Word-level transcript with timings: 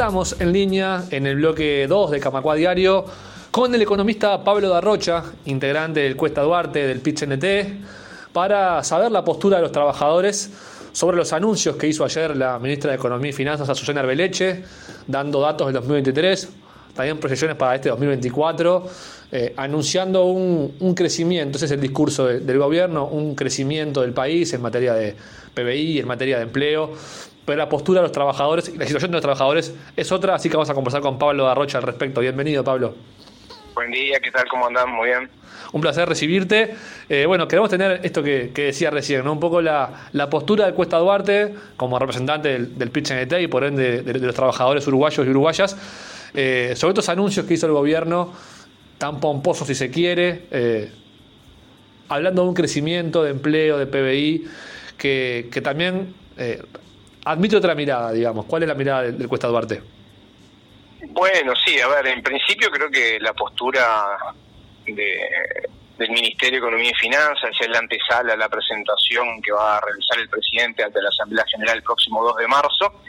estamos 0.00 0.40
en 0.40 0.50
línea 0.50 1.04
en 1.10 1.26
el 1.26 1.36
bloque 1.36 1.86
2 1.86 2.12
de 2.12 2.20
Camacua 2.20 2.54
Diario 2.54 3.04
con 3.50 3.74
el 3.74 3.82
economista 3.82 4.42
Pablo 4.42 4.70
Darrocha, 4.70 5.22
integrante 5.44 6.00
del 6.00 6.16
Cuesta 6.16 6.40
Duarte 6.40 6.86
del 6.86 7.00
PIT-NT, 7.00 8.32
para 8.32 8.82
saber 8.82 9.12
la 9.12 9.22
postura 9.22 9.58
de 9.58 9.62
los 9.64 9.72
trabajadores 9.72 10.52
sobre 10.92 11.18
los 11.18 11.34
anuncios 11.34 11.76
que 11.76 11.86
hizo 11.86 12.02
ayer 12.02 12.34
la 12.34 12.58
ministra 12.58 12.92
de 12.92 12.96
Economía 12.96 13.28
y 13.28 13.34
Finanzas, 13.34 13.68
Azucena 13.68 14.00
Arbeleche, 14.00 14.64
dando 15.06 15.38
datos 15.42 15.66
del 15.66 15.74
2023, 15.74 16.48
también 16.94 17.18
proyecciones 17.18 17.58
para 17.58 17.74
este 17.74 17.90
2024, 17.90 18.86
eh, 19.32 19.52
anunciando 19.58 20.24
un, 20.24 20.94
crecimiento, 20.94 21.58
ese 21.58 21.66
es 21.66 21.72
el 21.72 21.80
discurso 21.82 22.26
del 22.26 22.58
gobierno, 22.58 23.04
un 23.06 23.34
crecimiento 23.34 24.00
del 24.00 24.14
país 24.14 24.50
en 24.54 24.62
materia 24.62 24.94
de 24.94 25.14
PBI, 25.52 25.98
en 25.98 26.06
materia 26.06 26.38
de 26.38 26.44
empleo, 26.44 26.94
pero 27.50 27.58
la 27.58 27.68
postura 27.68 27.98
de 27.98 28.04
los 28.04 28.12
trabajadores 28.12 28.68
y 28.68 28.78
la 28.78 28.86
situación 28.86 29.10
de 29.10 29.16
los 29.16 29.22
trabajadores 29.22 29.74
es 29.96 30.12
otra, 30.12 30.36
así 30.36 30.48
que 30.48 30.56
vamos 30.56 30.70
a 30.70 30.74
conversar 30.74 31.00
con 31.00 31.18
Pablo 31.18 31.46
Darrocha 31.46 31.78
al 31.78 31.82
respecto. 31.82 32.20
Bienvenido, 32.20 32.62
Pablo. 32.62 32.94
Buen 33.74 33.90
día, 33.90 34.20
¿qué 34.20 34.30
tal? 34.30 34.46
¿Cómo 34.48 34.68
andan? 34.68 34.88
Muy 34.88 35.08
bien. 35.08 35.28
Un 35.72 35.80
placer 35.80 36.08
recibirte. 36.08 36.76
Eh, 37.08 37.26
bueno, 37.26 37.48
queremos 37.48 37.68
tener 37.68 38.02
esto 38.04 38.22
que, 38.22 38.52
decía 38.54 38.90
recién, 38.90 39.24
¿no? 39.24 39.32
un 39.32 39.40
poco 39.40 39.60
la, 39.60 39.90
postura 40.30 40.64
de 40.64 40.74
Cuesta 40.74 40.98
Duarte 40.98 41.52
como 41.76 41.98
representante 41.98 42.50
del, 42.50 42.78
del 42.78 42.92
PIT 42.92 43.32
y 43.40 43.48
por 43.48 43.64
ende 43.64 44.02
de, 44.02 44.14
los 44.20 44.34
trabajadores 44.36 44.86
uruguayos 44.86 45.26
y 45.26 45.30
uruguayas, 45.30 45.76
eh, 46.34 46.74
sobre 46.76 46.92
estos 46.92 47.08
anuncios 47.08 47.46
que 47.46 47.54
hizo 47.54 47.66
el 47.66 47.72
gobierno, 47.72 48.32
tan 48.96 49.18
pomposos 49.18 49.66
si 49.66 49.74
se 49.74 49.90
quiere, 49.90 50.42
eh, 50.52 50.92
hablando 52.08 52.42
de 52.44 52.48
un 52.48 52.54
crecimiento 52.54 53.24
de 53.24 53.30
empleo, 53.32 53.76
de 53.76 53.88
PBI, 53.88 54.48
que, 54.96 55.48
que 55.50 55.60
también 55.60 56.14
admite 57.24 57.56
otra 57.56 57.74
mirada, 57.74 58.12
digamos. 58.12 58.46
¿Cuál 58.46 58.62
es 58.62 58.68
la 58.68 58.74
mirada 58.74 59.02
del, 59.02 59.28
Cuesta 59.28 59.48
Duarte? 59.48 59.82
Bueno, 61.08 61.52
sí, 61.64 61.80
a 61.80 61.88
ver, 61.88 62.06
en 62.06 62.22
principio 62.22 62.70
creo 62.70 62.90
que 62.90 63.18
la 63.20 63.32
postura 63.32 64.16
del 64.86 66.10
Ministerio 66.10 66.60
de 66.60 66.66
Economía 66.66 66.90
y 66.90 66.94
Finanzas 66.94 67.50
es 67.58 67.68
la 67.68 67.78
antesala 67.78 68.34
a 68.34 68.36
la 68.36 68.48
presentación 68.48 69.40
que 69.42 69.52
va 69.52 69.78
a 69.78 69.80
realizar 69.80 70.18
el 70.18 70.28
presidente 70.28 70.82
ante 70.82 71.00
la 71.00 71.08
Asamblea 71.08 71.44
General 71.46 71.76
el 71.76 71.82
próximo 71.82 72.22
2 72.24 72.36
de 72.36 72.48
marzo. 72.48 73.02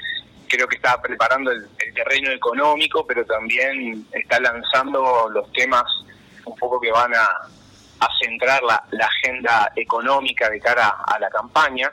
Creo 0.48 0.68
que 0.68 0.76
está 0.76 1.02
preparando 1.02 1.52
el, 1.52 1.68
terreno 1.94 2.32
económico, 2.32 3.06
pero 3.06 3.26
también 3.26 4.06
está 4.12 4.40
lanzando 4.40 5.30
los 5.30 5.52
temas 5.52 5.84
un 6.46 6.56
poco 6.58 6.80
que 6.80 6.92
van 6.92 7.14
a, 7.14 7.28
centrar 8.20 8.64
la 8.64 9.06
agenda 9.06 9.72
económica 9.76 10.50
de 10.50 10.60
cara 10.60 10.96
a 11.06 11.20
la 11.20 11.30
campaña. 11.30 11.92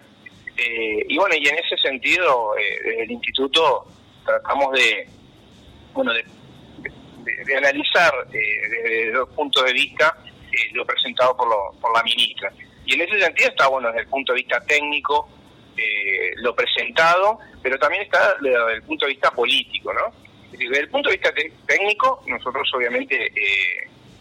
Eh, 0.59 1.07
y 1.09 1.17
bueno, 1.17 1.37
y 1.37 1.47
en 1.47 1.57
ese 1.57 1.77
sentido, 1.77 2.57
eh, 2.59 3.03
el 3.05 3.11
instituto 3.13 3.87
tratamos 4.25 4.73
de, 4.73 5.09
bueno, 5.93 6.13
de, 6.13 6.25
analizar 7.57 8.13
eh, 8.33 8.69
desde 8.69 9.13
dos 9.13 9.29
puntos 9.31 9.65
de 9.65 9.73
vista 9.73 10.17
eh, 10.53 10.71
lo 10.73 10.85
presentado 10.85 11.37
por, 11.37 11.49
por 11.81 11.95
la 11.95 12.03
ministra. 12.03 12.53
Y 12.85 12.95
en 12.95 13.03
ese 13.03 13.21
sentido 13.21 13.51
está, 13.51 13.69
bueno, 13.69 13.89
desde 13.89 14.03
el 14.03 14.09
punto 14.09 14.33
de 14.33 14.39
vista 14.39 14.61
técnico, 14.65 15.29
lo 16.39 16.57
presentado, 16.57 17.39
pero 17.63 17.79
también 17.79 18.03
está 18.03 18.35
desde 18.41 18.75
el 18.75 18.83
punto 18.83 19.07
de 19.07 19.13
vista 19.13 19.31
político, 19.31 19.93
¿no? 19.93 20.13
Desde 20.51 20.81
el 20.81 20.89
punto 20.89 21.09
de 21.09 21.17
vista 21.17 21.33
técnico, 21.67 22.25
nosotros 22.27 22.69
obviamente 22.75 23.33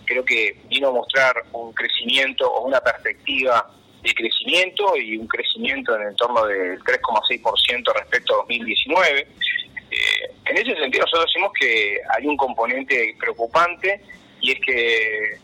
creo 0.06 0.24
que 0.24 0.56
vino 0.70 0.90
a 0.90 0.92
mostrar 0.92 1.34
un 1.54 1.74
crecimiento 1.74 2.48
o 2.48 2.68
una 2.68 2.80
perspectiva 2.80 3.72
de 4.02 4.14
crecimiento 4.14 4.96
y 4.96 5.18
un 5.18 5.28
crecimiento 5.28 5.96
en 5.96 6.10
el 6.10 6.16
torno 6.16 6.46
del 6.46 6.80
3,6% 6.80 7.94
respecto 7.94 8.34
a 8.34 8.38
2019. 8.38 9.20
Eh, 9.20 10.32
en 10.46 10.58
ese 10.58 10.76
sentido 10.76 11.06
nosotros 11.06 11.32
decimos 11.34 11.52
que 11.60 11.98
hay 12.16 12.26
un 12.26 12.38
componente 12.38 13.16
preocupante 13.20 14.02
y 14.42 14.52
es 14.52 14.60
que 14.60 15.40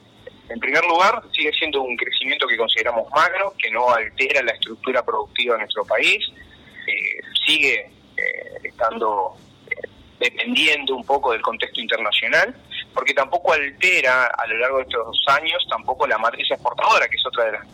en 0.50 0.60
primer 0.60 0.84
lugar 0.86 1.22
sigue 1.34 1.52
siendo 1.54 1.82
un 1.82 1.96
crecimiento 1.96 2.48
que 2.48 2.58
consideramos 2.58 3.10
magro, 3.12 3.54
que 3.58 3.72
no 3.72 3.90
altera 3.90 4.42
la 4.44 4.52
estructura 4.52 5.04
productiva 5.04 5.56
de 5.56 5.62
nuestro 5.62 5.86
país, 5.86 6.20
eh, 6.88 7.22
sigue 7.46 7.90
eh, 8.18 8.60
estando 8.64 9.36
dependiendo 10.20 10.96
un 10.96 11.06
poco 11.06 11.32
del 11.32 11.42
contexto 11.42 11.82
internacional, 11.82 12.56
porque 12.94 13.14
tampoco 13.14 13.54
altera 13.54 14.26
a 14.26 14.48
lo 14.48 14.58
largo 14.58 14.78
de 14.78 14.84
estos 14.84 15.24
años 15.28 15.66
tampoco 15.70 16.08
la 16.08 16.18
matriz 16.18 16.50
exportadora, 16.50 17.08
que 17.08 17.16
es 17.16 17.26
otra 17.26 17.46
de 17.46 17.52
las 17.54 17.68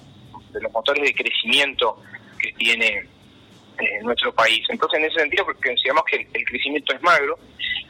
de 0.52 0.62
los 0.62 0.72
motores 0.72 1.04
de 1.04 1.14
crecimiento 1.14 2.02
que 2.40 2.52
tiene 2.54 3.06
eh, 3.80 4.02
nuestro 4.02 4.34
país. 4.34 4.66
Entonces, 4.70 5.00
en 5.00 5.06
ese 5.06 5.20
sentido, 5.20 5.46
consideramos 5.46 6.04
que 6.04 6.28
el, 6.34 6.46
crecimiento 6.46 6.94
es 6.94 7.02
magro 7.02 7.40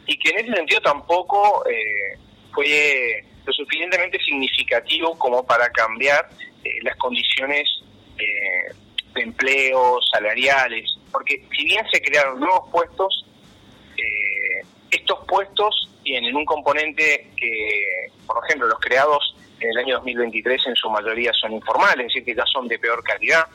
y 0.06 0.18
que 0.18 0.30
en 0.30 0.40
ese 0.40 0.56
sentido 0.56 0.81
tampoco 0.81 1.64
eh, 1.68 2.18
fue 2.53 3.24
lo 3.46 3.53
suficientemente 3.53 4.19
significativo 4.19 5.18
como 5.18 5.44
para 5.46 5.69
cambiar 5.69 6.30
eh, 6.64 6.69
las 6.84 6.96
condiciones 6.98 7.68
de 8.18 9.22
empleo, 9.22 10.00
salariales, 10.12 10.98
porque 11.12 11.42
si 11.56 11.64
bien 11.64 11.86
se 11.90 12.02
crearon 12.02 12.40
nuevos 12.40 12.69
puestos, 12.69 13.25
estos 14.92 15.19
puestos 15.25 15.90
tienen 16.03 16.36
un 16.36 16.44
componente 16.44 17.30
que, 17.38 18.12
por 18.28 18.44
ejemplo, 18.46 18.68
los 18.68 18.80
creados 18.80 19.28
en 19.59 19.70
el 19.70 19.78
año 19.78 19.96
2023 19.96 20.68
en 20.68 20.75
su 20.75 20.90
mayoría 20.90 21.31
son 21.34 21.53
informales, 21.53 22.08
es 22.08 22.14
decir, 22.14 22.25
que 22.25 22.36
ya 22.36 22.46
son 22.46 22.68
de 22.68 22.80
peor 22.80 23.03
calidad. 23.03 23.47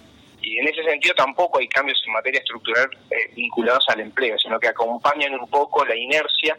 Y 0.43 0.59
en 0.59 0.69
ese 0.69 0.85
sentido 0.85 1.15
tampoco 1.15 1.59
hay 1.59 1.69
cambios 1.69 2.03
en 2.07 2.13
materia 2.13 2.41
estructural 2.41 2.89
eh, 3.11 3.33
vinculados 3.35 3.85
al 3.89 4.01
empleo, 4.01 4.39
sino 4.39 4.61
que 4.61 4.69
acompañan 4.69 5.35
un 5.35 5.49
poco 5.49 5.85
la 5.85 5.97
inercia 5.97 6.57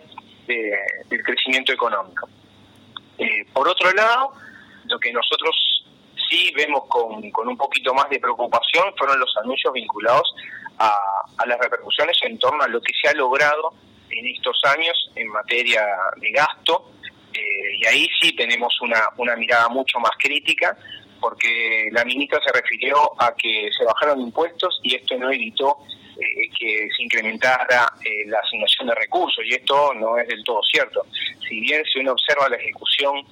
del 0.48 1.24
crecimiento 1.24 1.74
económico. 1.74 2.28
Eh, 3.18 3.46
por 3.54 3.68
otro 3.68 3.92
lado, 3.94 4.34
lo 4.86 5.00
que 5.00 5.12
nosotros 5.12 5.84
sí 6.30 6.52
vemos 6.56 6.84
con, 6.88 7.24
un 7.24 7.58
poquito 7.58 7.94
más 7.94 8.10
de 8.10 8.20
preocupación 8.20 8.94
fueron 8.98 9.20
los 9.20 9.36
anuncios 9.38 9.74
vinculados 9.74 10.36
a 10.78 11.46
las 11.48 11.60
repercusiones 11.60 12.18
en 12.24 12.38
torno 12.38 12.64
a 12.64 12.68
lo 12.68 12.82
que 12.82 12.94
se 12.94 13.08
ha 13.08 13.14
logrado 13.14 13.74
en 14.10 14.28
estos 14.28 14.60
años 14.66 15.12
en 15.16 15.28
materia 15.30 15.86
de 16.18 16.32
gasto 16.32 16.95
eh, 17.36 17.78
y 17.80 17.86
ahí 17.86 18.08
sí 18.22 18.34
tenemos 18.34 18.80
una, 18.82 19.10
una 19.18 19.36
mirada 19.36 19.68
mucho 19.70 20.00
más 20.00 20.12
crítica, 20.18 20.78
porque 21.20 21.90
la 21.92 22.06
ministra 22.06 22.40
se 22.46 22.52
refirió 22.52 22.98
a 23.22 23.34
que 23.36 23.70
se 23.78 23.84
bajaron 23.84 24.22
impuestos 24.22 24.80
y 24.84 24.96
esto 24.96 25.18
no 25.18 25.32
evitó 25.32 25.78
eh, 26.18 26.50
que 26.58 26.88
se 26.96 27.04
incrementara 27.04 27.92
eh, 28.04 28.26
la 28.28 28.40
asignación 28.40 28.88
de 28.88 28.96
recursos, 28.96 29.44
y 29.46 29.54
esto 29.54 29.94
no 29.96 30.18
es 30.18 30.28
del 30.28 30.44
todo 30.44 30.62
cierto. 30.64 31.06
Si 31.48 31.60
bien 31.60 31.84
si 31.86 32.00
uno 32.00 32.14
observa 32.14 32.50
la 32.50 32.58
ejecución 32.58 33.26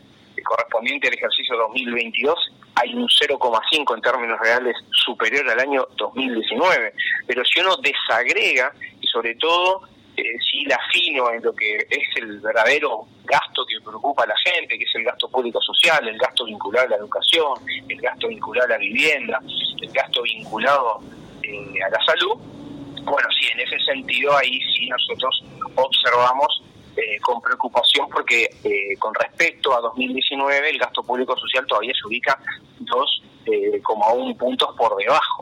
correspondiente 0.44 1.08
al 1.08 1.14
ejercicio 1.14 1.56
2022, 1.56 2.54
hay 2.76 2.94
un 2.94 3.08
0,5 3.08 3.96
en 3.96 4.02
términos 4.02 4.40
reales 4.40 4.76
superior 4.92 5.50
al 5.50 5.60
año 5.60 5.88
2019, 5.96 6.94
pero 7.28 7.46
si 7.46 7.60
uno 7.60 7.78
desagrega 7.78 8.74
y 9.00 9.08
sobre 9.08 9.36
todo 9.36 9.88
eh, 10.18 10.38
si 10.40 10.66
la 10.66 10.76
afino 10.76 11.32
en 11.32 11.42
lo 11.44 11.54
que 11.54 11.78
es 11.78 12.08
el 12.18 12.40
verdadero 12.40 13.08
gasto 13.26 13.66
que 13.66 13.82
preocupa 13.82 14.24
a 14.24 14.28
la 14.28 14.36
gente, 14.38 14.78
que 14.78 14.84
es 14.84 14.96
el 14.96 15.04
gasto 15.04 15.28
público 15.30 15.60
social, 15.62 16.08
el 16.08 16.18
gasto 16.18 16.46
vinculado 16.46 16.88
a 16.88 16.90
la 16.92 16.96
educación, 16.98 17.54
el 17.88 18.00
gasto 18.00 18.28
vinculado 18.28 18.68
a 18.68 18.72
la 18.72 18.78
vivienda, 18.78 19.40
el 19.82 19.92
gasto 19.92 20.22
vinculado 20.22 21.00
eh, 21.42 21.84
a 21.84 21.90
la 21.90 22.00
salud, 22.06 22.38
bueno, 23.06 23.28
sí, 23.38 23.48
en 23.52 23.60
ese 23.60 23.80
sentido 23.80 24.36
ahí 24.38 24.60
sí 24.76 24.88
nosotros 24.88 25.44
observamos 25.76 26.64
eh, 26.96 27.20
con 27.22 27.42
preocupación 27.42 28.08
porque 28.10 28.50
eh, 28.64 28.96
con 29.00 29.14
respecto 29.16 29.76
a 29.76 29.82
2019 29.82 30.70
el 30.70 30.78
gasto 30.78 31.04
público 31.04 31.36
social 31.38 31.66
todavía 31.68 31.94
se 32.00 32.08
ubica 32.08 32.40
2,1 32.80 34.38
puntos 34.38 34.76
por 34.78 34.96
debajo 34.96 35.33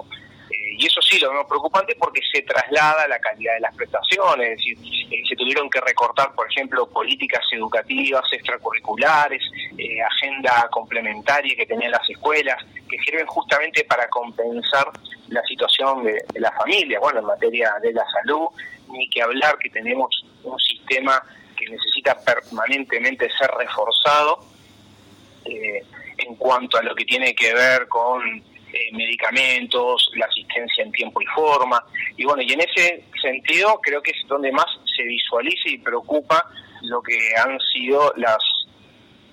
sí 1.11 1.19
lo 1.19 1.29
vemos 1.29 1.45
preocupante 1.45 1.93
porque 1.99 2.21
se 2.31 2.41
traslada 2.43 3.05
la 3.07 3.19
calidad 3.19 3.55
de 3.55 3.59
las 3.59 3.75
prestaciones, 3.75 4.51
es 4.51 4.57
decir, 4.57 4.77
eh, 5.11 5.21
se 5.27 5.35
tuvieron 5.35 5.69
que 5.69 5.81
recortar, 5.81 6.33
por 6.33 6.49
ejemplo, 6.49 6.87
políticas 6.87 7.41
educativas, 7.51 8.23
extracurriculares, 8.31 9.41
eh, 9.77 10.01
agenda 10.01 10.69
complementaria 10.71 11.53
que 11.55 11.65
tenían 11.65 11.91
las 11.91 12.09
escuelas, 12.09 12.63
que 12.89 12.97
sirven 12.99 13.25
justamente 13.25 13.83
para 13.83 14.07
compensar 14.07 14.89
la 15.27 15.41
situación 15.43 16.03
de, 16.03 16.23
la 16.35 16.51
familia, 16.53 16.99
bueno, 16.99 17.19
en 17.19 17.25
materia 17.25 17.73
de 17.81 17.91
la 17.91 18.05
salud, 18.09 18.47
ni 18.89 19.09
que 19.09 19.21
hablar 19.21 19.57
que 19.57 19.69
tenemos 19.69 20.25
un 20.43 20.57
sistema 20.59 21.21
que 21.57 21.67
necesita 21.67 22.17
permanentemente 22.23 23.29
ser 23.37 23.51
reforzado 23.51 24.45
eh, 25.43 25.83
en 26.17 26.35
cuanto 26.35 26.77
a 26.77 26.83
lo 26.83 26.95
que 26.95 27.03
tiene 27.03 27.35
que 27.35 27.53
ver 27.53 27.87
con 27.87 28.43
eh, 28.81 28.91
medicamentos, 28.93 30.11
la 30.15 30.25
asistencia 30.25 30.83
en 30.83 30.91
tiempo 30.91 31.21
y 31.21 31.25
forma. 31.27 31.83
Y 32.17 32.25
bueno, 32.25 32.41
y 32.41 32.51
en 32.51 32.61
ese 32.61 33.05
sentido 33.21 33.79
creo 33.81 34.01
que 34.01 34.11
es 34.11 34.27
donde 34.27 34.51
más 34.51 34.67
se 34.95 35.03
visualiza 35.03 35.69
y 35.69 35.77
preocupa 35.77 36.49
lo 36.81 37.01
que 37.01 37.17
han 37.35 37.59
sido 37.73 38.13
las 38.17 38.37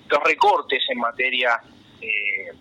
los 0.09 0.23
recortes 0.23 0.81
en 0.89 0.97
materia 0.97 1.61
eh, 2.01 2.51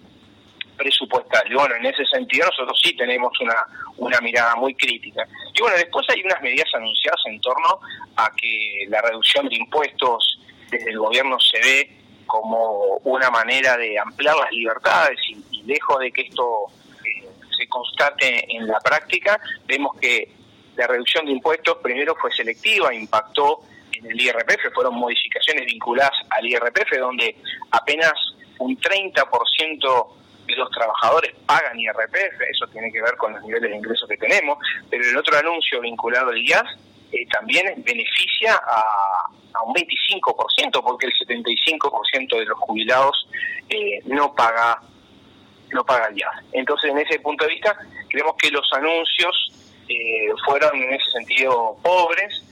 presupuestario. 0.77 1.59
Bueno, 1.59 1.77
en 1.77 1.87
ese 1.87 2.05
sentido 2.07 2.47
nosotros 2.47 2.79
sí 2.83 2.95
tenemos 2.97 3.33
una, 3.41 3.67
una 3.97 4.21
mirada 4.21 4.55
muy 4.57 4.75
crítica. 4.75 5.27
Y 5.55 5.61
bueno, 5.61 5.77
después 5.77 6.07
hay 6.11 6.23
unas 6.23 6.41
medidas 6.43 6.69
anunciadas 6.75 7.21
en 7.27 7.41
torno 7.41 7.81
a 8.17 8.31
que 8.37 8.87
la 8.89 9.03
reducción 9.03 9.49
de 9.49 9.57
impuestos 9.57 10.41
desde 10.71 10.91
el 10.91 10.99
gobierno 10.99 11.39
se 11.41 11.59
ve 11.61 11.99
como 12.27 12.99
una 13.05 13.31
manera 13.31 13.77
de 13.77 13.99
ampliar 13.99 14.37
las 14.37 14.53
libertades 14.53 15.19
y, 15.29 15.37
lejos 15.67 15.99
de 16.01 16.13
que 16.13 16.23
esto 16.23 16.67
eh, 17.05 17.29
se 17.57 17.69
constate 17.69 18.57
en 18.57 18.67
la 18.67 18.79
práctica, 18.81 19.41
vemos 19.67 19.97
que 20.01 20.31
la 20.77 20.87
reducción 20.87 21.27
de 21.27 21.33
impuestos 21.33 21.79
primero 21.83 22.15
fue 22.15 22.33
selectiva, 22.33 22.95
impactó 22.95 23.61
en 23.93 24.11
el 24.11 24.21
IRPF, 24.21 24.73
fueron 24.73 24.95
modificaciones 24.95 25.67
vinculadas 25.67 26.13
al 26.31 26.47
IRPF, 26.47 26.99
donde 26.99 27.37
apenas 27.73 28.13
un 28.59 28.79
30% 28.79 30.09
de 30.47 30.57
los 30.57 30.71
trabajadores 30.71 31.35
pagan 31.47 31.79
IRPF, 31.79 32.41
eso 32.51 32.67
tiene 32.69 32.91
que 32.91 33.03
ver 33.03 33.17
con 33.17 33.33
los 33.35 33.43
niveles 33.43 33.71
de 33.71 33.77
ingresos 33.77 34.09
que 34.09 34.17
tenemos, 34.17 34.59
pero 34.89 35.05
el 35.05 35.17
otro 35.17 35.37
anuncio 35.37 35.81
vinculado 35.81 36.31
al 36.31 36.39
IAS 36.39 36.65
eh, 37.13 37.27
también 37.27 37.67
beneficia 37.85 38.55
a, 38.55 39.31
un 39.65 39.75
25%, 39.75 40.83
porque 40.83 41.07
el 41.07 41.13
75% 41.13 42.39
de 42.39 42.45
los 42.45 42.59
jubilados 42.61 43.29
eh, 43.69 44.01
no 44.05 44.33
paga 44.35 44.81
no 45.73 45.85
paga 45.85 46.09
el 46.09 46.19
IAS. 46.19 46.45
Entonces, 46.53 46.91
en 46.91 46.99
ese 46.99 47.19
punto 47.21 47.45
de 47.45 47.53
vista, 47.53 47.77
creemos 48.09 48.35
que 48.37 48.51
los 48.51 48.69
anuncios 48.73 49.53
eh, 49.89 50.29
fueron 50.45 50.75
en 50.77 50.95
ese 50.95 51.11
sentido 51.11 51.77
pobres 51.83 52.45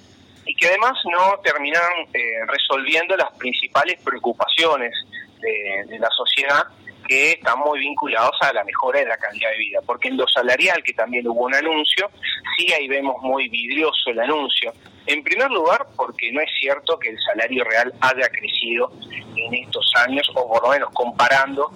y 0.44 0.54
que 0.54 0.68
además 0.68 0.96
no 1.04 1.38
terminaron 1.42 2.06
resolviendo 2.46 3.16
las 3.16 3.32
principales 3.36 4.00
preocupaciones 4.02 4.94
de 5.40 5.98
la 5.98 6.08
sociedad 6.10 6.66
que 7.06 7.32
están 7.32 7.58
muy 7.60 7.78
vinculados 7.80 8.36
a 8.40 8.52
la 8.52 8.64
mejora 8.64 9.00
de 9.00 9.06
la 9.06 9.16
calidad 9.16 9.50
de 9.50 9.58
vida, 9.58 9.80
porque 9.86 10.08
en 10.08 10.16
lo 10.16 10.26
salarial, 10.26 10.82
que 10.82 10.92
también 10.92 11.26
hubo 11.28 11.44
un 11.44 11.54
anuncio, 11.54 12.10
sí 12.56 12.72
ahí 12.72 12.88
vemos 12.88 13.16
muy 13.22 13.48
vidrioso 13.48 14.10
el 14.10 14.20
anuncio. 14.20 14.72
En 15.06 15.22
primer 15.22 15.50
lugar, 15.50 15.86
porque 15.96 16.32
no 16.32 16.40
es 16.40 16.50
cierto 16.58 16.98
que 16.98 17.10
el 17.10 17.18
salario 17.20 17.64
real 17.64 17.92
haya 18.00 18.28
crecido 18.28 18.90
en 19.36 19.54
estos 19.54 19.90
años, 19.96 20.28
o 20.34 20.48
por 20.48 20.62
lo 20.62 20.70
menos 20.70 20.90
comparando 20.92 21.70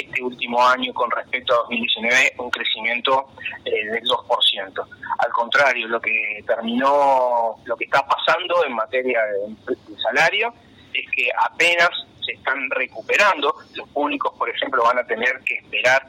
este 0.00 0.22
último 0.22 0.62
año 0.62 0.92
con 0.92 1.10
respecto 1.10 1.54
a 1.54 1.56
2019, 1.58 2.34
un 2.38 2.50
crecimiento 2.50 3.28
eh, 3.64 3.86
del 3.92 4.04
2%. 4.04 4.86
Al 5.18 5.30
contrario, 5.32 5.88
lo 5.88 6.00
que 6.00 6.44
terminó, 6.46 7.56
lo 7.64 7.76
que 7.76 7.84
está 7.84 8.06
pasando 8.06 8.64
en 8.66 8.74
materia 8.74 9.20
de 9.24 9.96
salario 10.00 10.52
es 10.92 11.10
que 11.10 11.28
apenas 11.50 11.90
se 12.24 12.32
están 12.32 12.70
recuperando. 12.70 13.54
Los 13.74 13.88
públicos, 13.88 14.34
por 14.38 14.50
ejemplo, 14.50 14.82
van 14.82 14.98
a 14.98 15.06
tener 15.06 15.40
que 15.44 15.54
esperar 15.54 16.06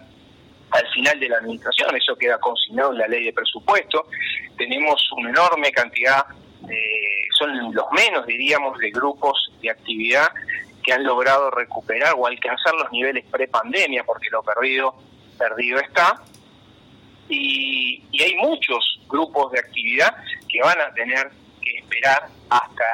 al 0.71 0.87
final 0.89 1.19
de 1.19 1.29
la 1.29 1.37
administración, 1.37 1.95
eso 1.95 2.15
queda 2.17 2.37
consignado 2.39 2.91
en 2.91 2.97
la 2.97 3.07
ley 3.07 3.23
de 3.23 3.33
presupuesto. 3.33 4.07
Tenemos 4.57 5.01
una 5.15 5.29
enorme 5.29 5.71
cantidad, 5.71 6.25
de, 6.61 7.27
son 7.37 7.73
los 7.73 7.85
menos, 7.93 8.25
diríamos, 8.25 8.77
de 8.79 8.91
grupos 8.91 9.51
de 9.61 9.69
actividad 9.69 10.27
que 10.87 10.93
han 10.93 11.03
logrado 11.03 11.51
recuperar 11.51 12.13
o 12.17 12.25
alcanzar 12.25 12.73
los 12.75 12.89
niveles 12.93 13.25
pre-pandemia, 13.29 14.05
porque 14.05 14.29
lo 14.29 14.41
perdido, 14.41 14.95
perdido 15.37 15.79
está. 15.79 16.23
Y, 17.27 18.01
hay 18.23 18.35
muchos 18.35 19.01
grupos 19.09 19.51
de 19.51 19.59
actividad 19.59 20.15
que 20.47 20.61
van 20.61 20.79
a 20.79 20.93
tener 20.93 21.29
que 21.61 21.77
esperar 21.79 22.29
hasta 22.49 22.85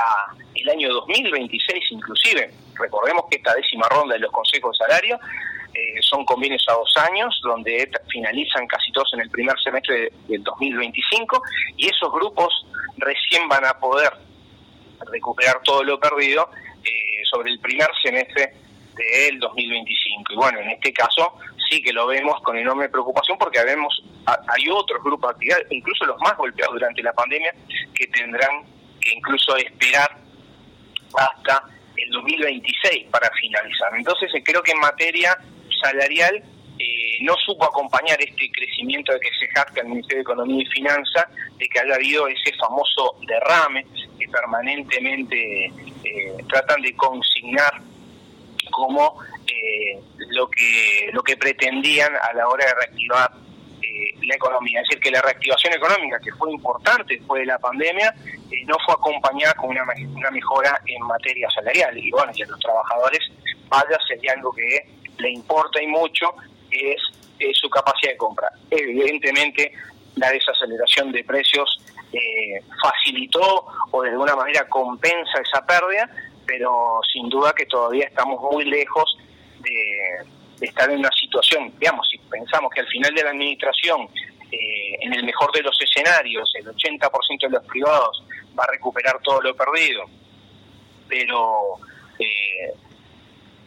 el 0.55 0.69
año 0.69 0.91
2026 0.91 1.83
inclusive 1.91 2.51
Recordemos 2.75 3.25
que 3.29 3.37
esta 3.37 3.53
décima 3.53 3.87
ronda 3.89 4.15
de 4.15 4.21
los 4.21 4.31
consejos 4.31 4.75
de 4.77 4.85
salario 4.85 5.19
eh, 5.73 6.01
son 6.01 6.25
convenios 6.25 6.65
a 6.67 6.73
dos 6.73 6.91
años, 6.97 7.39
donde 7.43 7.89
finalizan 8.09 8.65
casi 8.65 8.91
todos 8.91 9.13
en 9.13 9.21
el 9.21 9.29
primer 9.29 9.55
semestre 9.63 10.11
del 10.27 10.43
2025, 10.43 11.41
y 11.77 11.87
esos 11.87 12.11
grupos 12.11 12.65
recién 12.97 13.47
van 13.47 13.65
a 13.65 13.77
poder 13.77 14.11
recuperar 15.11 15.61
todo 15.63 15.83
lo 15.83 15.99
perdido 15.99 16.49
sobre 17.33 17.51
el 17.51 17.59
primer 17.59 17.89
semestre 18.03 18.53
del 18.95 19.39
2025. 19.39 20.33
Y 20.33 20.35
bueno, 20.35 20.59
en 20.59 20.69
este 20.69 20.93
caso 20.93 21.33
sí 21.69 21.81
que 21.81 21.91
lo 21.91 22.05
vemos 22.07 22.39
con 22.43 22.55
enorme 22.55 22.89
preocupación 22.89 23.37
porque 23.37 23.63
vemos, 23.63 24.03
hay 24.25 24.69
otros 24.69 25.03
grupos 25.03 25.29
de 25.29 25.33
actividad, 25.33 25.57
incluso 25.71 26.05
los 26.05 26.19
más 26.19 26.37
golpeados 26.37 26.75
durante 26.75 27.01
la 27.01 27.13
pandemia, 27.13 27.53
que 27.95 28.07
tendrán 28.07 28.63
que 29.01 29.13
incluso 29.13 29.55
esperar 29.57 30.15
hasta 31.17 31.63
el 31.97 32.09
2026 32.11 33.07
para 33.09 33.29
finalizar. 33.31 33.95
Entonces 33.95 34.29
eh, 34.33 34.43
creo 34.43 34.61
que 34.61 34.71
en 34.71 34.79
materia 34.79 35.37
salarial 35.81 36.43
eh, 37.13 37.17
no 37.21 37.35
supo 37.37 37.65
acompañar 37.65 38.19
este 38.21 38.51
crecimiento 38.51 39.13
de 39.13 39.19
que 39.19 39.29
se 39.39 39.47
jacta 39.47 39.81
el 39.81 39.87
Ministerio 39.87 40.17
de 40.17 40.21
Economía 40.21 40.63
y 40.63 40.65
Finanzas, 40.67 41.25
de 41.57 41.67
que 41.67 41.79
haya 41.79 41.95
habido 41.95 42.27
ese 42.27 42.53
famoso 42.57 43.15
derrame 43.27 43.85
que 44.19 44.27
permanentemente 44.27 45.65
eh, 45.65 46.43
tratan 46.49 46.81
de 46.81 46.95
consignar 46.95 47.81
como 48.71 49.19
lo 50.29 50.49
que 50.49 51.09
lo 51.11 51.21
que 51.21 51.37
pretendían 51.37 52.11
a 52.15 52.33
la 52.33 52.47
hora 52.47 52.65
de 52.65 52.73
reactivar 52.73 53.31
la 54.25 54.35
economía. 54.35 54.81
Es 54.81 54.87
decir, 54.89 55.03
que 55.03 55.11
la 55.11 55.21
reactivación 55.21 55.73
económica, 55.73 56.19
que 56.19 56.31
fue 56.33 56.51
importante 56.51 57.17
después 57.17 57.41
de 57.41 57.45
la 57.45 57.59
pandemia, 57.59 58.13
eh, 58.51 58.65
no 58.65 58.75
fue 58.85 58.93
acompañada 58.93 59.53
con 59.55 59.69
una, 59.69 59.83
una 60.15 60.31
mejora 60.31 60.81
en 60.85 61.01
materia 61.03 61.49
salarial. 61.51 61.97
Y 61.97 62.11
bueno, 62.11 62.31
y 62.35 62.41
a 62.43 62.47
los 62.47 62.59
trabajadores, 62.59 63.19
vaya, 63.69 63.97
sería 64.07 64.33
algo 64.33 64.51
que 64.53 64.85
le 65.17 65.31
importa 65.31 65.81
y 65.81 65.87
mucho, 65.87 66.33
es 67.39 67.57
su 67.57 67.69
capacidad 67.69 68.11
de 68.11 68.17
compra. 68.17 68.49
Evidentemente, 68.69 69.73
la 70.15 70.31
desaceleración 70.31 71.11
de 71.11 71.23
precios 71.23 71.81
eh, 72.11 72.61
facilitó 72.81 73.65
o 73.91 74.01
de 74.03 74.11
alguna 74.11 74.35
manera 74.35 74.67
compensa 74.69 75.41
esa 75.41 75.65
pérdida, 75.65 76.09
pero 76.45 76.99
sin 77.11 77.29
duda 77.29 77.53
que 77.53 77.65
todavía 77.65 78.05
estamos 78.05 78.39
muy 78.51 78.65
lejos 78.65 79.17
de 79.59 80.65
estar 80.65 80.89
en 80.89 80.99
una 80.99 81.11
situación, 81.11 81.73
digamos, 81.79 82.07
si 82.09 82.17
pensamos 82.17 82.71
que 82.73 82.81
al 82.81 82.87
final 82.87 83.13
de 83.13 83.23
la 83.23 83.31
administración, 83.31 84.07
eh, 84.51 84.97
en 85.01 85.13
el 85.13 85.23
mejor 85.23 85.51
de 85.51 85.61
los 85.61 85.77
escenarios, 85.81 86.51
el 86.55 86.67
80% 86.67 87.41
de 87.41 87.49
los 87.49 87.65
privados 87.65 88.23
va 88.57 88.63
a 88.63 88.71
recuperar 88.71 89.19
todo 89.21 89.41
lo 89.41 89.55
perdido, 89.55 90.05
pero 91.07 91.79
eh, 92.19 92.73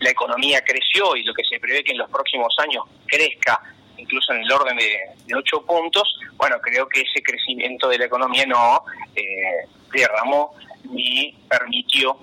la 0.01 0.11
economía 0.11 0.63
creció 0.65 1.17
y 1.17 1.25
lo 1.25 1.33
que 1.33 1.45
se 1.45 1.59
prevé 1.59 1.83
que 1.83 1.93
en 1.93 1.99
los 1.99 2.11
próximos 2.11 2.55
años 2.59 2.85
crezca 3.07 3.61
incluso 3.99 4.33
en 4.33 4.43
el 4.43 4.53
orden 4.53 4.77
de, 4.77 4.99
de 5.27 5.35
8 5.35 5.65
puntos, 5.67 6.19
bueno, 6.37 6.57
creo 6.61 6.89
que 6.89 7.01
ese 7.01 7.23
crecimiento 7.23 7.89
de 7.89 7.99
la 7.99 8.05
economía 8.05 8.47
no 8.47 8.85
eh, 9.15 9.67
derramó 9.93 10.55
ni 10.91 11.37
permitió 11.49 12.17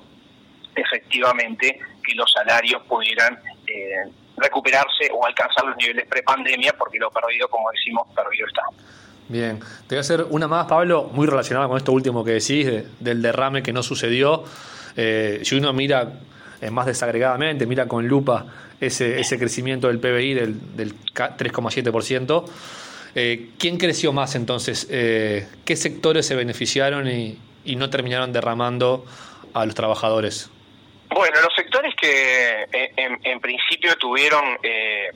efectivamente 0.76 1.80
que 2.04 2.16
los 2.16 2.32
salarios 2.32 2.82
pudieran 2.84 3.40
eh, 3.68 4.12
recuperarse 4.38 5.10
o 5.14 5.26
alcanzar 5.26 5.66
los 5.66 5.78
niveles 5.78 6.08
prepandemia, 6.08 6.74
porque 6.78 6.98
lo 7.00 7.12
perdido, 7.12 7.48
como 7.48 7.70
decimos, 7.72 8.08
perdido 8.16 8.48
está. 8.48 8.64
Bien, 9.28 9.60
te 9.88 9.96
voy 9.96 9.98
a 9.98 10.02
hacer 10.02 10.26
una 10.30 10.48
más, 10.48 10.66
Pablo, 10.66 11.10
muy 11.14 11.28
relacionada 11.28 11.68
con 11.68 11.78
esto 11.78 11.92
último 11.92 12.24
que 12.24 12.32
decís, 12.32 12.68
del 13.00 13.22
derrame 13.22 13.64
que 13.64 13.72
no 13.72 13.82
sucedió. 13.84 14.44
Eh, 14.96 15.42
si 15.44 15.56
uno 15.56 15.72
mira 15.74 16.12
más 16.72 16.86
desagregadamente, 16.86 17.66
mira 17.66 17.88
con 17.88 18.08
lupa 18.08 18.46
ese, 18.80 19.20
ese 19.20 19.38
crecimiento 19.38 19.88
del 19.88 20.00
PBI 20.00 20.34
del, 20.34 20.76
del 20.76 20.96
3,7%, 21.14 22.46
eh, 23.16 23.50
¿quién 23.60 23.78
creció 23.78 24.12
más 24.12 24.36
entonces? 24.36 24.88
Eh, 24.90 25.48
¿Qué 25.66 25.76
sectores 25.76 26.26
se 26.26 26.36
beneficiaron 26.36 27.08
y, 27.08 27.40
no 27.76 27.90
terminaron 27.90 28.34
derramando 28.34 29.06
a 29.54 29.66
los 29.66 29.76
trabajadores? 29.76 30.50
Bueno, 31.10 31.42
los 31.42 31.54
sectores 31.56 31.94
que 31.96 32.66
en, 32.72 33.40
principio 33.40 33.96
tuvieron 33.98 34.58
eh, 34.64 35.12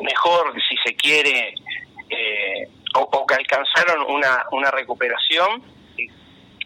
mejor, 0.00 0.54
si 0.68 0.76
se 0.84 0.94
quiere, 0.94 1.54
eh, 2.08 2.68
o, 2.94 3.26
que 3.26 3.34
alcanzaron 3.34 4.06
una, 4.08 4.44
una 4.52 4.70
recuperación 4.70 5.62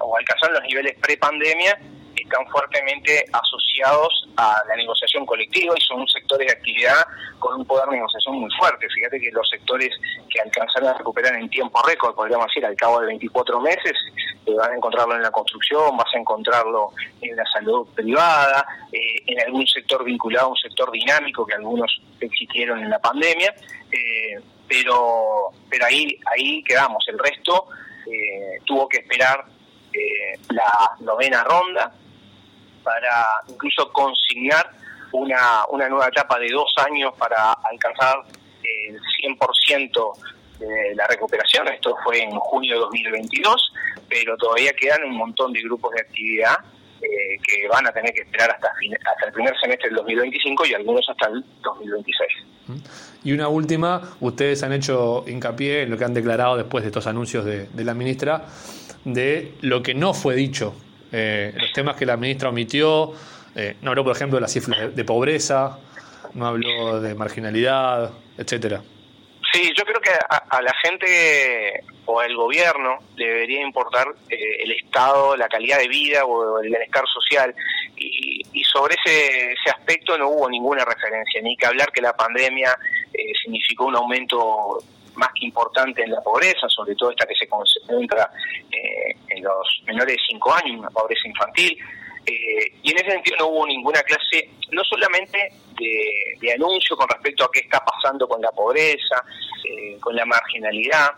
o 0.01 0.17
alcanzaron 0.17 0.55
los 0.57 0.65
niveles 0.65 0.97
pre-pandemia, 1.01 1.79
están 2.29 2.47
fuertemente 2.49 3.25
asociados 3.33 4.29
a 4.37 4.63
la 4.69 4.77
negociación 4.77 5.25
colectiva 5.25 5.75
y 5.77 5.81
son 5.81 6.07
sectores 6.07 6.47
de 6.47 6.53
actividad 6.53 7.07
con 7.39 7.59
un 7.59 7.67
poder 7.67 7.89
de 7.89 7.97
negociación 7.97 8.39
muy 8.39 8.51
fuerte. 8.53 8.87
Fíjate 8.95 9.19
que 9.19 9.31
los 9.33 9.49
sectores 9.49 9.89
que 10.29 10.41
alcanzaron 10.41 10.91
a 10.91 10.99
recuperar 10.99 11.35
en 11.37 11.49
tiempo 11.49 11.81
récord, 11.83 12.15
podríamos 12.15 12.47
decir, 12.49 12.67
al 12.67 12.77
cabo 12.77 13.01
de 13.01 13.07
24 13.07 13.61
meses, 13.61 13.93
eh, 14.45 14.53
van 14.55 14.73
a 14.73 14.77
encontrarlo 14.77 15.17
en 15.17 15.23
la 15.23 15.31
construcción, 15.31 15.97
vas 15.97 16.15
a 16.15 16.19
encontrarlo 16.19 16.93
en 17.23 17.35
la 17.35 17.45
salud 17.47 17.89
privada, 17.95 18.67
eh, 18.93 19.23
en 19.27 19.41
algún 19.41 19.67
sector 19.67 20.05
vinculado 20.05 20.49
a 20.49 20.51
un 20.51 20.57
sector 20.57 20.91
dinámico 20.91 21.47
que 21.47 21.55
algunos 21.55 22.01
existieron 22.21 22.83
en 22.83 22.91
la 22.91 22.99
pandemia, 22.99 23.55
eh, 23.91 24.39
pero 24.69 25.51
pero 25.71 25.87
ahí 25.87 26.19
ahí 26.31 26.63
quedamos. 26.63 27.03
El 27.09 27.19
resto 27.19 27.69
tuvo 28.65 28.89
que 28.89 28.99
esperar 28.99 29.45
la 30.49 30.91
novena 31.01 31.45
ronda 31.45 31.93
para 32.89 33.27
incluso 33.49 33.93
consignar 33.93 34.71
una, 35.13 35.67
una 35.69 35.91
nueva 35.91 36.09
etapa 36.09 36.39
de 36.39 36.49
dos 36.49 36.73
años 36.87 37.13
para 37.19 37.53
alcanzar 37.53 38.17
el 38.89 38.99
100% 39.37 40.13
de 40.59 40.95
la 40.95 41.07
recuperación. 41.07 41.69
Esto 41.69 41.95
fue 42.03 42.23
en 42.23 42.31
junio 42.31 42.77
de 42.77 42.81
2022, 42.81 43.73
pero 44.09 44.39
todavía 44.39 44.73
quedan 44.73 45.05
un 45.05 45.19
montón 45.19 45.53
de 45.53 45.61
grupos 45.61 45.93
de 45.93 46.01
actividad 46.01 46.57
eh, 47.03 47.39
que 47.47 47.69
van 47.69 47.87
a 47.87 47.93
tener 47.93 48.15
que 48.15 48.23
esperar 48.23 48.53
hasta, 48.53 48.69
hasta 48.69 49.27
el 49.27 49.33
primer 49.33 49.55
semestre 49.61 49.89
del 49.89 49.97
2025 49.97 50.67
y 50.67 50.75
algunos 50.75 51.07
hasta 51.11 51.29
el 51.29 51.45
2026. 51.63 52.29
Y 53.23 53.33
una 53.33 53.49
última, 53.49 54.01
ustedes 54.21 54.63
han 54.63 54.73
hecho 54.73 55.25
hincapié 55.27 55.83
en 55.83 55.91
lo 55.91 55.99
que 55.99 56.05
han 56.05 56.15
declarado 56.15 56.57
después 56.57 56.85
de 56.85 56.89
estos 56.89 57.07
anuncios 57.07 57.45
de, 57.45 57.85
la 57.85 57.93
ministra, 57.93 58.47
de 59.05 59.53
lo 59.61 59.83
que 59.83 59.95
no 59.95 60.15
fue 60.15 60.35
dicho, 60.35 60.75
eh, 61.13 61.53
los 61.57 61.73
temas 61.73 61.97
que 61.97 62.07
la 62.07 62.17
ministra 62.17 62.49
omitió, 62.49 63.13
eh, 63.55 63.77
no 63.83 63.91
habló 63.91 64.05
por 64.05 64.15
ejemplo 64.15 64.37
de 64.37 64.43
las 64.43 64.53
cifras 64.53 64.95
de 64.95 65.05
pobreza, 65.05 65.79
no 66.35 66.47
habló 66.47 67.01
de 67.01 67.15
marginalidad, 67.15 68.11
etcétera. 68.37 68.83
Sí, 69.53 69.73
yo 69.77 69.85
creo 69.85 70.01
que 70.01 70.11
a, 70.11 70.63
la 70.63 70.75
gente 70.83 71.83
o 72.05 72.21
al 72.21 72.35
gobierno 72.37 72.99
debería 73.17 73.63
importar 73.63 74.07
eh, 74.29 74.63
el 74.63 74.73
estado, 74.73 75.37
la 75.37 75.49
calidad 75.49 75.79
de 75.79 75.89
vida 75.89 76.25
o 76.25 76.61
el 76.61 76.69
bienestar 76.69 77.05
social. 77.13 77.55
Y, 77.97 78.63
sobre 78.65 78.97
ese, 79.03 79.53
ese 79.53 79.71
aspecto 79.71 80.17
no 80.19 80.29
hubo 80.29 80.51
ninguna 80.51 80.85
referencia, 80.85 81.41
ni 81.43 81.57
que 81.57 81.67
hablar 81.67 81.91
que 81.91 82.03
la 82.03 82.13
pandemia 82.13 82.77
eh, 83.13 83.33
significó 83.43 83.87
un 83.87 83.97
aumento 83.97 84.79
más 85.19 85.31
que 85.39 85.47
importante 85.47 86.03
en 86.03 86.13
la 86.13 86.21
pobreza, 86.23 86.69
sobre 86.69 86.95
todo 86.95 87.11
esta 87.11 87.27
que 87.27 87.35
se 87.35 87.49
concentra 87.49 88.31
eh, 88.71 89.15
en 89.29 89.43
los 89.43 89.83
menores 89.85 90.17
de 90.17 90.23
5 90.31 90.55
años, 90.55 90.79
una 90.79 90.91
pobreza 90.91 91.29
infantil. 91.29 91.79
y 92.83 92.91
en 92.91 92.97
ese 92.99 93.11
sentido 93.11 93.37
no 93.39 93.47
hubo 93.49 93.67
ninguna 93.67 94.03
clase, 94.03 94.51
no 94.71 94.83
solamente 94.85 95.51
de, 96.41 96.53
anuncio 96.53 96.97
con 96.97 97.09
respecto 97.09 97.45
a 97.45 97.51
qué 97.53 97.61
está 97.61 97.85
pasando 97.85 98.27
con 98.27 98.41
la 98.41 98.51
pobreza, 98.53 99.25
eh, 99.65 99.97
con 100.01 100.15
la 100.15 100.25
marginalidad, 100.25 101.11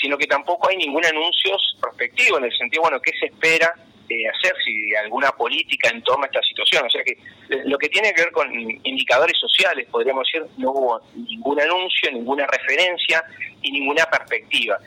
sino 0.00 0.16
que 0.16 0.26
tampoco 0.26 0.68
hay 0.68 0.76
ningún 0.76 1.04
anuncio 1.04 1.56
prospectivo 1.80 2.38
en 2.38 2.44
el 2.44 2.56
sentido, 2.56 2.82
bueno, 2.82 3.00
qué 3.00 3.12
se 3.18 3.26
espera 3.26 3.74
eh, 4.08 4.28
hacer 4.28 4.54
si 4.64 4.94
alguna 4.94 5.30
política 5.32 5.90
en 5.90 6.02
torno 6.02 6.24
a 6.24 6.26
esta 6.26 6.42
situación. 6.42 6.86
O 6.86 6.90
sea 6.90 7.02
que 7.02 7.18
lo 7.64 7.78
que 7.78 7.88
tiene 7.88 8.12
que 8.12 8.22
ver 8.22 8.32
con 8.32 8.52
indicadores 8.84 9.38
sociales, 9.38 9.86
podríamos 9.90 10.26
decir, 10.26 10.48
no 10.56 10.70
hubo 10.70 11.00
ningún 11.14 11.60
anuncio, 11.60 12.10
ninguna 12.12 12.46
referencia 12.46 13.24
y 13.62 13.70
ninguna 13.72 14.04
perspectiva. 14.06 14.78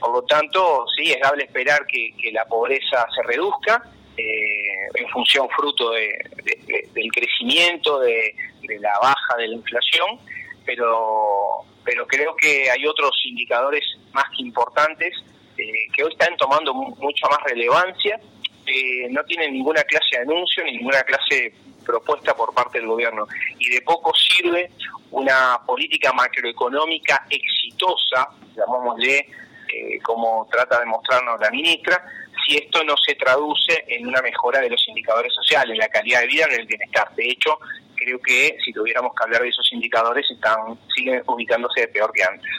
Por 0.00 0.12
lo 0.12 0.22
tanto, 0.22 0.84
sí, 0.96 1.12
es 1.12 1.20
dable 1.20 1.44
esperar 1.44 1.86
que, 1.86 2.12
la 2.32 2.44
pobreza 2.46 3.06
se 3.14 3.22
reduzca 3.22 3.82
eh, 4.16 4.88
en 4.94 5.08
función 5.08 5.48
fruto 5.50 5.90
del 5.92 7.12
crecimiento, 7.12 8.00
de, 8.00 8.34
de 8.62 8.78
la 8.80 8.92
baja 9.00 9.36
de 9.38 9.48
la 9.48 9.54
inflación, 9.54 10.18
pero, 10.64 11.64
pero 11.84 12.06
creo 12.06 12.34
que 12.36 12.70
hay 12.70 12.86
otros 12.86 13.12
indicadores 13.24 13.84
más 14.12 14.24
que 14.36 14.42
importantes 14.42 15.14
eh, 15.56 15.86
que 15.94 16.02
hoy 16.02 16.12
están 16.12 16.36
tomando 16.36 16.74
mucha 16.74 17.28
más 17.28 17.38
relevancia, 17.44 18.20
eh, 18.66 19.08
no 19.10 19.24
tienen 19.24 19.52
ninguna 19.52 19.82
clase 19.84 20.16
de 20.16 20.22
anuncio, 20.22 20.64
ninguna 20.64 21.02
clase 21.02 21.52
propuesta 21.84 22.34
por 22.34 22.54
parte 22.54 22.78
del 22.78 22.88
gobierno. 22.88 23.26
Y 23.58 23.68
de 23.70 23.82
poco 23.82 24.12
sirve 24.14 24.70
una 25.10 25.60
política 25.66 26.12
macroeconómica 26.12 27.26
exitosa, 27.28 28.28
llamémosle 28.56 29.18
eh, 29.18 30.00
como 30.02 30.46
trata 30.50 30.80
de 30.80 30.86
mostrarnos 30.86 31.40
la 31.40 31.50
ministra, 31.50 32.04
si 32.46 32.56
esto 32.56 32.82
no 32.84 32.94
se 32.96 33.14
traduce 33.14 33.84
en 33.88 34.06
una 34.06 34.20
mejora 34.22 34.60
de 34.60 34.70
los 34.70 34.88
indicadores 34.88 35.32
sociales, 35.34 35.76
la 35.78 35.88
calidad 35.88 36.20
de 36.20 36.26
vida, 36.26 36.46
en 36.50 36.60
el 36.60 36.66
bienestar. 36.66 37.14
De 37.14 37.28
hecho, 37.28 37.58
creo 37.94 38.18
que 38.20 38.56
si 38.64 38.72
tuviéramos 38.72 39.14
que 39.14 39.24
hablar 39.24 39.42
de 39.42 39.48
esos 39.48 39.72
indicadores, 39.72 40.30
están 40.30 40.78
siguen 40.94 41.22
ubicándose 41.26 41.88
peor 41.88 42.12
que 42.12 42.22
antes. 42.22 42.50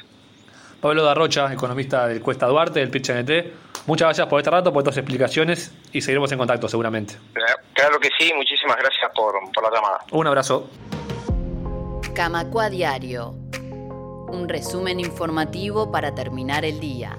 Pablo 0.81 1.03
Darrocha, 1.03 1.51
economista 1.51 2.07
del 2.07 2.21
Cuesta 2.21 2.47
Duarte, 2.47 2.79
del 2.79 2.89
PIT-NT, 2.89 3.85
muchas 3.87 4.07
gracias 4.07 4.27
por 4.27 4.39
este 4.39 4.51
rato, 4.51 4.71
por 4.71 4.81
estas 4.81 4.97
explicaciones 4.97 5.73
y 5.91 6.01
seguiremos 6.01 6.31
en 6.31 6.37
contacto 6.37 6.67
seguramente. 6.67 7.15
Claro 7.73 7.99
que 7.99 8.09
sí, 8.17 8.31
muchísimas 8.35 8.77
gracias 8.77 9.11
por, 9.15 9.35
por 9.53 9.63
la 9.63 9.69
llamada. 9.75 9.99
Un 10.11 10.27
abrazo. 10.27 10.69
Camacua 12.13 12.69
Diario, 12.69 13.35
un 14.29 14.47
resumen 14.47 14.99
informativo 14.99 15.91
para 15.91 16.15
terminar 16.15 16.63
el 16.63 16.79
día. 16.79 17.17